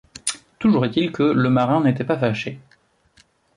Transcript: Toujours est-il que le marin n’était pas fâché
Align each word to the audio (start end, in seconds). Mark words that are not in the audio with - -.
Toujours 0.57 0.83
est-il 0.85 1.11
que 1.11 1.21
le 1.21 1.51
marin 1.51 1.83
n’était 1.83 2.03
pas 2.03 2.17
fâché 2.17 2.59